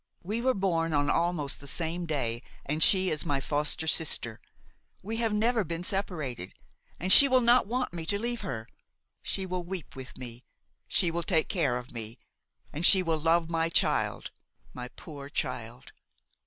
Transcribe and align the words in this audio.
We 0.23 0.41
were 0.41 0.55
born 0.55 0.93
on 0.93 1.11
almost 1.11 1.59
the 1.59 1.67
same 1.67 2.07
day, 2.07 2.41
and 2.65 2.81
she 2.81 3.11
is 3.11 3.23
my 3.23 3.39
foster 3.39 3.85
sister. 3.85 4.41
We 5.03 5.17
have 5.17 5.31
never 5.31 5.63
been 5.63 5.83
separated, 5.83 6.53
and 6.99 7.13
she 7.13 7.27
will 7.27 7.39
not 7.39 7.67
want 7.67 7.93
me 7.93 8.07
to 8.07 8.17
leave 8.17 8.41
her. 8.41 8.67
She 9.21 9.45
will 9.45 9.63
weep 9.63 9.95
with 9.95 10.17
me; 10.17 10.43
she 10.87 11.11
will 11.11 11.21
take 11.21 11.49
care 11.49 11.77
of 11.77 11.91
me, 11.93 12.17
and 12.73 12.83
she 12.83 13.03
will 13.03 13.19
love 13.19 13.47
my 13.47 13.69
child–my 13.69 14.87
poor 14.95 15.29
child! 15.29 15.91